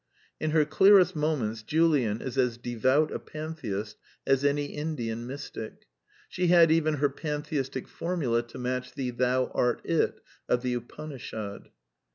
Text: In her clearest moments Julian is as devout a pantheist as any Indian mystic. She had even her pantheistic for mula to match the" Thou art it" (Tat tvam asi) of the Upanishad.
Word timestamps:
In 0.39 0.49
her 0.49 0.65
clearest 0.65 1.15
moments 1.15 1.61
Julian 1.61 2.23
is 2.23 2.35
as 2.35 2.57
devout 2.57 3.11
a 3.13 3.19
pantheist 3.19 3.97
as 4.25 4.43
any 4.43 4.65
Indian 4.65 5.27
mystic. 5.27 5.85
She 6.27 6.47
had 6.47 6.71
even 6.71 6.95
her 6.95 7.09
pantheistic 7.09 7.87
for 7.87 8.17
mula 8.17 8.41
to 8.47 8.57
match 8.57 8.95
the" 8.95 9.11
Thou 9.11 9.51
art 9.53 9.85
it" 9.85 10.15
(Tat 10.15 10.15
tvam 10.15 10.15
asi) 10.15 10.53
of 10.55 10.61
the 10.63 10.73
Upanishad. 10.73 11.69